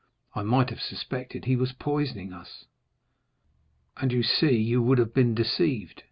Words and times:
I 0.33 0.41
might 0.41 0.71
have 0.71 0.79
suspected 0.81 1.45
he 1.45 1.55
was 1.55 1.73
poisoning 1.73 2.33
us." 2.33 2.65
"And 3.97 4.11
you 4.11 4.23
see 4.23 4.57
you 4.59 4.81
would 4.81 4.97
have 4.97 5.13
been 5.13 5.35
deceived." 5.35 5.99